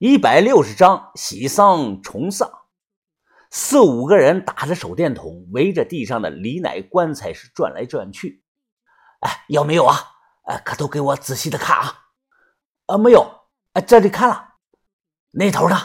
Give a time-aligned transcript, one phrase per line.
[0.00, 2.50] 一百六十张喜丧重丧，
[3.50, 8.42] 四五个人打着手电筒，围着地上的李奶棺材是转来转去。
[9.20, 9.98] 哎，有没有啊？
[10.46, 11.98] 哎，可都给我仔细的看啊！
[12.86, 13.42] 啊，没有。
[13.74, 14.54] 哎，这里看了，
[15.32, 15.76] 那头呢？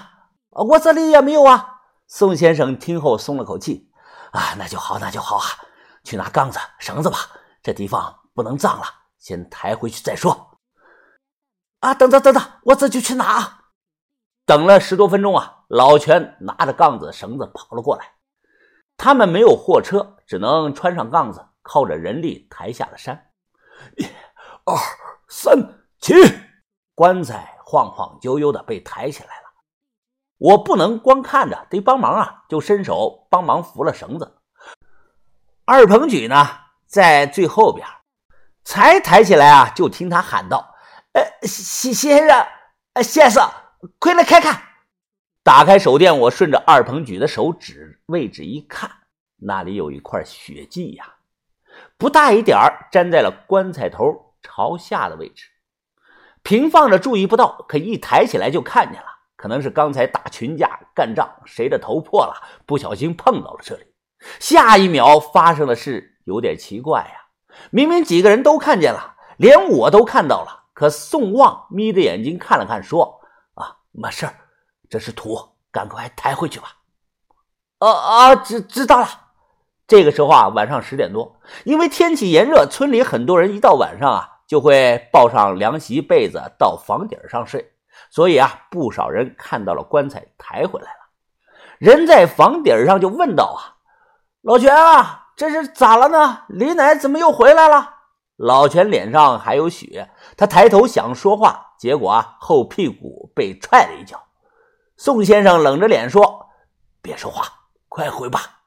[0.52, 1.82] 我这里也没有啊。
[2.07, 3.91] 宋先生听后松了口气。
[4.32, 5.45] 啊，那就好，那就好啊。
[6.05, 7.18] 去拿杠子、绳子吧，
[7.61, 8.86] 这地方不能葬了，
[9.20, 10.57] 先抬回去再说。
[11.82, 13.25] 啊，等等等等，我这就去拿。
[13.25, 13.61] 啊
[14.46, 18.12] 等了十多分钟啊，老全拿着杠子、绳子跑了过来。
[18.98, 23.31] 他们没有货车，只能穿上杠子，靠着人力抬下了山。
[23.98, 24.05] 一、
[24.63, 24.76] 二、
[25.27, 25.58] 三，
[25.99, 26.13] 起！
[26.94, 29.45] 棺材晃晃悠悠的被抬起来了。
[30.38, 32.43] 我不能光看着，得帮忙啊！
[32.48, 34.38] 就伸手帮忙扶了绳子。
[35.66, 36.48] 二鹏举呢，
[36.85, 37.85] 在最后边，
[38.63, 40.76] 才抬起来啊，就听他喊道
[41.13, 42.48] ：“呃，先先生，
[42.93, 43.49] 呃，先生，
[43.99, 44.62] 快来看看！”
[45.44, 48.90] 打开手电，我顺着二鹏举的手指位置一看，
[49.37, 51.15] 那里有一块血迹呀，
[51.98, 55.45] 不大一点儿，粘在了棺材头朝下的位置。
[56.41, 59.07] 平放着注意不到，可一抬起来就看见了。
[59.35, 62.34] 可能是刚才打群架干仗，谁的头破了，
[62.65, 63.84] 不小心碰到了这里。
[64.40, 67.28] 下一秒发生的事有点奇怪呀！
[67.69, 73.22] 明明几个人都看见了，连我都看到了，可宋旺眯着眼睛看了看，说：“，
[73.97, 74.28] 没事
[74.90, 75.38] 这是土，
[75.72, 76.75] 赶快抬回去吧。”
[77.79, 79.07] 啊啊，知知道了。
[79.88, 87.73] 这个时候啊，晚上十点多，因为天气炎热，村里很多人一到晚上啊，就会抱上凉席被子到房顶上睡。
[88.09, 91.00] 所以啊，不少人看到了棺材抬回来了。
[91.78, 93.75] 人在房顶上就问道：“啊，
[94.41, 96.44] 老全啊，这是咋了呢？
[96.47, 97.94] 李奶怎么又回来了？”
[98.38, 104.22] 老全脸上还有血，他抬头想说话，结果啊，后屁股被踹了一脚。
[104.97, 106.50] 宋先生冷着脸说
[107.01, 107.47] ：“别说话，
[107.90, 108.62] 快回吧。”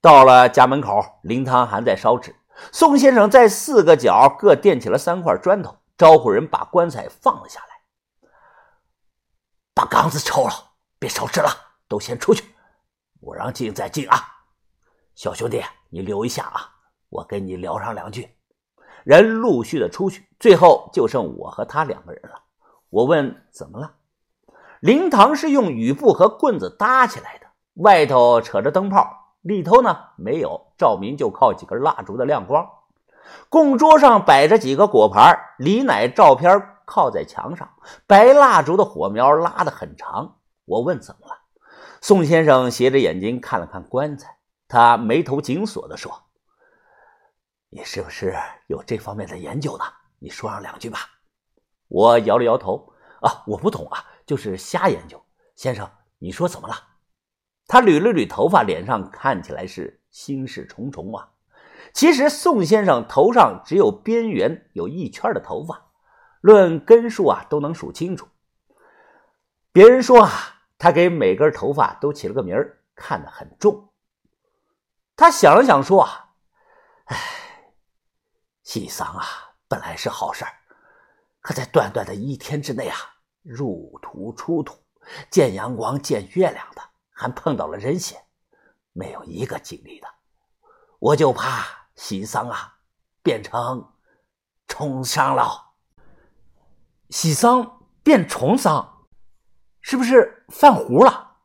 [0.00, 2.36] 到了家门口，灵堂还在烧纸。
[2.70, 7.66] 宋先生在四个角各垫起了三块砖头，招呼人把棺材放了下来。
[9.74, 10.52] 把缸子抽了，
[10.98, 11.50] 别烧纸了，
[11.88, 12.44] 都先出去，
[13.20, 14.20] 我让进再进啊！
[15.14, 16.70] 小兄弟，你留一下啊，
[17.08, 18.33] 我跟你聊上两句。
[19.04, 22.42] 人陆续的出去，最后就剩我和他两个人了。
[22.90, 23.92] 我问怎么了？
[24.80, 29.08] 灵堂是用雨布和棍子搭起来的，外头扯着灯泡，
[29.42, 32.68] 里头呢没有照明，就靠几根蜡烛的亮光。
[33.48, 36.70] 供桌上摆着几个果盘，李奶照片。
[36.86, 37.66] 靠在墙上，
[38.06, 40.36] 白蜡烛的火苗拉得很长。
[40.66, 41.32] 我问怎么了，
[42.02, 44.36] 宋先生斜着眼睛看了看棺材，
[44.68, 46.23] 他眉头紧锁地说
[47.74, 48.36] ：“你是不是
[48.68, 49.84] 有这方面的研究呢？
[50.20, 51.00] 你说上两句吧。”
[51.90, 52.88] 我摇了摇头
[53.20, 55.20] ：“啊，我不懂啊，就是瞎研究。”
[55.56, 55.90] 先生，
[56.20, 56.74] 你说怎么了？
[57.66, 61.28] 他捋了捋头发，脸上看起来是心事重重啊。
[61.92, 65.90] 其实宋先生头上只有边缘有一圈的头发。
[66.42, 68.28] 论根数啊，都能数清楚。
[69.72, 70.30] 别人说啊，
[70.78, 73.88] 他给每根头发都起了个名儿，看得很重。
[75.16, 76.34] 他想了想说啊，
[77.06, 77.16] 唉，
[78.74, 79.24] 喜丧啊，
[79.68, 80.50] 本来是好事儿，
[81.40, 82.96] 可在短短的一天之内啊，
[83.44, 84.74] 入土出土，
[85.30, 86.82] 见阳光见月亮的，
[87.12, 88.20] 还碰到了人血，
[88.92, 90.08] 没有一个经历的。
[90.98, 91.64] 我就怕
[91.94, 92.80] 喜丧啊，
[93.22, 93.92] 变成
[94.66, 95.74] 重伤了。
[97.10, 99.06] 喜丧变重丧，
[99.82, 101.36] 是不是犯糊了？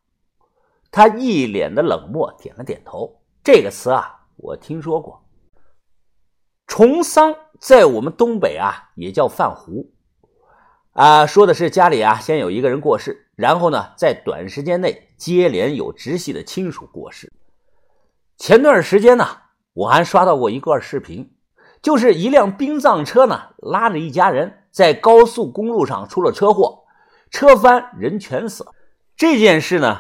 [0.90, 3.22] 他一脸的冷漠，点了点头。
[3.44, 5.24] 这个词啊，我听说过。
[6.70, 9.92] 重丧在我们东北啊，也叫犯糊
[10.94, 17.34] 啊，说的是家里啊，先有一个人过世，然后呢，在短时间内接连有直系的亲属过世。
[18.38, 19.26] 前段时间呢，
[19.74, 21.34] 我还刷到过一段视频，
[21.82, 24.56] 就是一辆殡葬车呢，拉着一家人。
[24.72, 26.84] 在高速公路上出了车祸，
[27.32, 28.68] 车翻人全死。
[29.18, 30.00] 这件事呢，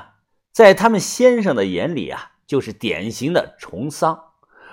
[0.51, 4.28] 在他们先生的眼里啊，就是典型的重丧。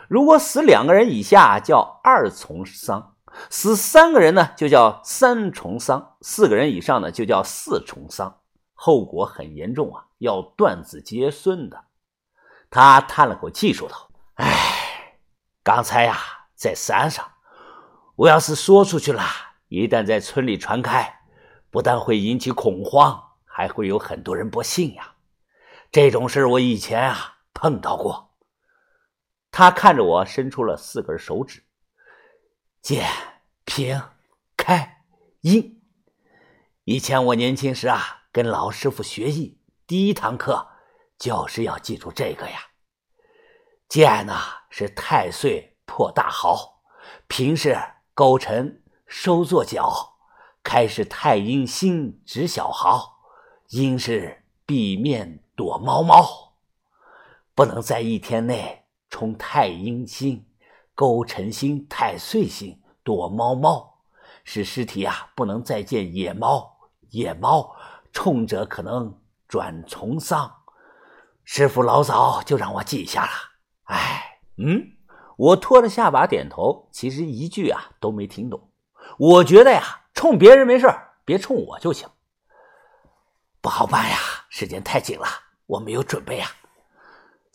[0.08, 3.14] 如果死两个人以下叫二重丧，
[3.50, 8.40] 死三个人呢就叫三重丧，四个人以上呢就叫四重丧，
[8.74, 11.84] 后果很严重啊，要断子绝孙的。
[12.70, 15.18] 他叹了口气说道：“哎，
[15.62, 16.18] 刚才呀，
[16.54, 17.24] 在山上，
[18.16, 19.22] 我要是说出去了。”
[19.68, 21.22] 一旦在村里传开，
[21.70, 25.14] 不但会引起恐慌，还会有很多人不信呀。
[25.90, 28.25] 这种事我以前啊碰到过。
[29.58, 31.62] 他看着我，伸出了四根手指：
[32.82, 33.08] 剑、
[33.64, 34.02] 平、
[34.54, 35.02] 开、
[35.40, 35.82] 阴。
[36.84, 40.68] 以前我年轻时啊，跟老师傅学艺，第一堂课
[41.18, 42.66] 就是要记住这个呀。
[43.88, 44.34] 剑呢
[44.68, 46.82] 是太岁破大豪，
[47.26, 47.80] 平是
[48.12, 50.18] 勾陈收作角，
[50.62, 53.20] 开是太阴星指小豪，
[53.68, 56.58] 阴是闭面躲猫猫，
[57.54, 60.46] 不能在一天内冲太阴星、
[60.94, 64.02] 勾陈星、太岁星躲猫猫，
[64.44, 66.76] 使尸体啊不能再见野猫，
[67.10, 67.74] 野猫。
[68.12, 70.50] 冲着可能转从丧，
[71.44, 73.30] 师傅老早就让我记下了。
[73.84, 74.96] 哎，嗯，
[75.36, 78.70] 我拖着下巴点头，其实一句啊都没听懂。
[79.18, 80.88] 我觉得呀，冲别人没事
[81.26, 82.08] 别冲我就行。
[83.60, 84.16] 不好办呀，
[84.48, 85.26] 时间太紧了，
[85.66, 86.50] 我没有准备啊。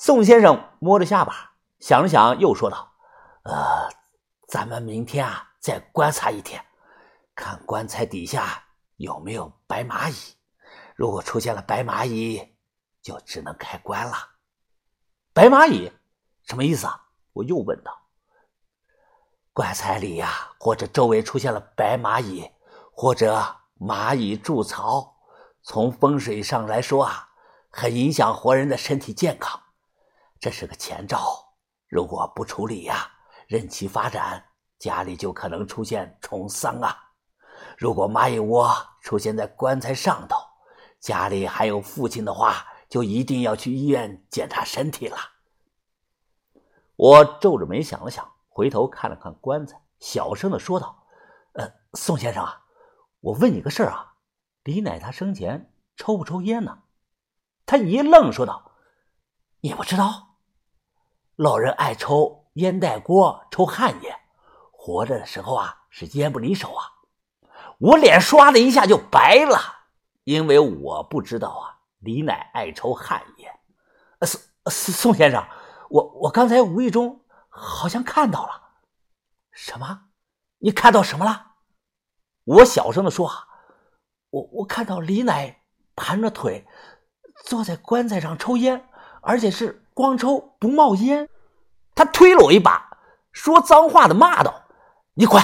[0.04, 2.92] 宋先生摸着下巴想了想，又说道
[3.46, 3.88] ：“呃，
[4.48, 6.66] 咱们明天啊再观察一天，
[7.36, 8.64] 看棺材底下
[8.96, 10.36] 有没有白蚂蚁。”
[10.98, 12.56] 如果出现了白蚂蚁，
[13.04, 14.14] 就只能开棺了。
[15.34, 15.92] 白蚂蚁
[16.48, 17.00] 什么意思啊？
[17.34, 17.96] 我又问道。
[19.54, 22.50] 棺材里呀，或者周围出现了白蚂蚁，
[22.92, 25.16] 或者蚂蚁筑巢，
[25.62, 27.30] 从风水上来说啊，
[27.70, 29.61] 很影响活人的身体健康，
[30.42, 31.54] 这是个前兆。
[31.88, 33.08] 如果不处理呀，
[33.48, 34.44] 任其发展，
[34.80, 36.98] 家里就可能出现重丧啊。
[37.78, 40.36] 如果蚂蚁窝出现在棺材上头，
[41.00, 45.18] 家里还有父亲的话，就一定要去医院检查身体了。
[46.96, 51.06] 我皱着眉想了想，回头看了看棺材，小声的说道
[51.54, 52.64] ：“呃，宋先生啊，
[53.20, 54.16] 我问你个事儿啊，
[54.64, 56.80] 李奶他生前抽不抽烟呢？”
[57.68, 58.72] 他一愣，说道
[59.62, 60.30] ：“你不知道？
[61.42, 64.16] 老人爱抽烟袋锅，抽旱烟，
[64.70, 66.86] 活着的时候啊是烟不离手啊。”
[67.82, 69.58] 我脸唰的一下就白了。
[70.24, 73.52] 因为我不知道啊，李奶爱抽旱烟。
[74.68, 75.44] 宋宋先生，
[75.90, 78.52] 我我刚才无意中好像看到了
[79.50, 80.10] 什么？
[80.60, 81.54] 你看到什么了？
[82.44, 83.48] 我小声的说啊
[84.30, 85.64] ：“我我看到李奶
[85.96, 86.68] 盘着腿
[87.46, 88.88] 坐在棺材上抽烟，
[89.22, 91.30] 而且是光抽不冒烟。”
[91.96, 92.98] 他推了我一把，
[93.32, 94.64] 说脏话的骂道
[95.16, 95.42] ：“你滚！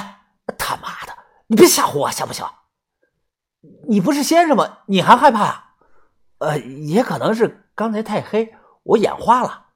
[0.57, 1.13] 他妈的，
[1.47, 2.45] 你别吓唬我，行不行？”
[3.89, 4.79] 你不是先生吗？
[4.87, 5.75] 你还害怕？
[6.39, 9.67] 呃，也可能是刚才太黑，我眼花了。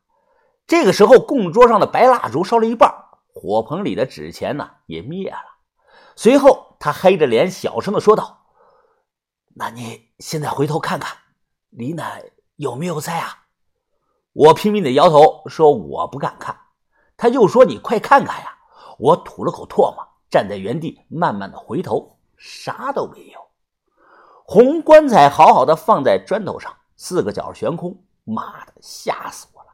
[0.66, 2.90] 这个时候，供桌上的白蜡烛烧了一半，
[3.34, 5.38] 火盆里的纸钱呢也灭了。
[6.16, 8.46] 随后，他黑着脸小声的说道
[9.56, 11.18] ：“那你现在回头看看，
[11.70, 12.24] 李奶
[12.56, 13.40] 有没有在啊？”
[14.34, 16.58] 我拼命的摇头，说我不敢看。
[17.18, 18.58] 他又说：“你快看看呀！”
[18.98, 23.40] 我吐了口唾沫，站在原地，慢慢的回头，啥都没有。
[24.46, 29.70] 红棺材好好的放在砖头上，四个角悬空，妈的，吓死我了！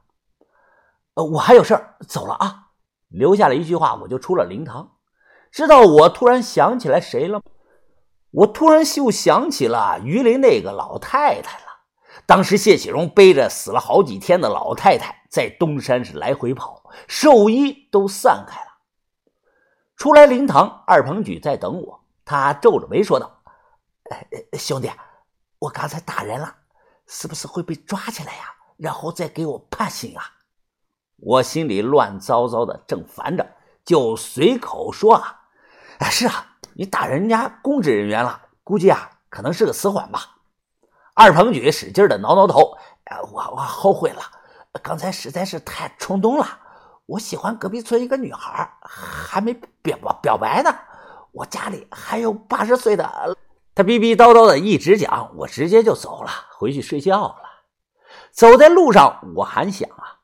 [1.15, 2.69] 呃，我还有事儿，走了啊！
[3.09, 4.91] 留下了一句话，我就出了灵堂。
[5.51, 7.43] 知道我突然想起来谁了吗？
[8.31, 11.66] 我突然又想起了榆林那个老太太了。
[12.27, 18.67] 当时谢启荣背着死了好几天的老太太在东山是来回跑，兽医都散开了。
[19.95, 23.41] 出来灵堂，二鹏举在等我，他皱着眉说道。
[24.57, 24.91] 兄弟，
[25.57, 26.53] 我刚才打人了，
[27.07, 28.43] 是不是会被抓起来呀？
[28.75, 30.23] 然后再给我判刑啊？
[31.15, 35.43] 我心里乱糟糟的，正烦着，就随口说啊
[35.99, 40.35] ：“啊，是啊，你打人家公职人员了，估计啊，可能是个死缓吧。”
[41.19, 42.77] 二鹏举使劲的挠挠头
[43.33, 44.21] ：“我我后悔了，
[44.83, 46.45] 刚才实在是太冲动了。
[47.07, 50.71] 我喜欢隔壁村一个女孩，还没表表白呢。
[51.31, 53.35] 我家里还有八十岁的。”
[53.73, 57.37] 他逼逼叨叨的一直讲，我直接就走了，回去睡觉了。
[58.31, 60.21] 走在路上，我还想啊，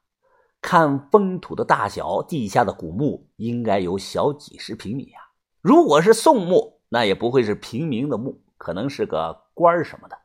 [0.61, 5.25] 看封土的大小，地下的古墓应该有小几十平米啊。
[5.59, 10.15] 如果是宋墓，那也不会是平民的墓，可能是个官什么的。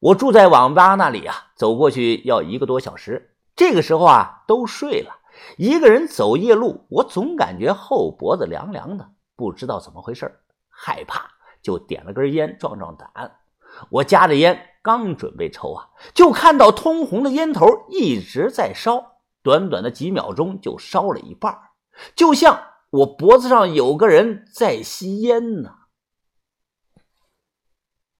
[0.00, 3.34] 我住在网吧那里啊，走过去要一个多小时。
[3.54, 5.12] 这个时候啊，都睡了，
[5.58, 10.40] 一个人走夜路，我总感觉后脖子凉凉的，不知道怎么回事
[10.70, 11.30] 害怕。
[11.62, 13.10] 就点了根烟壮壮胆，
[13.90, 21.54] 我夹着烟刚准备抽啊，就看到通红的烟头一直在烧，短短的几秒钟就烧了一半，
[22.16, 25.79] 就像我脖子上有个人在吸烟呢。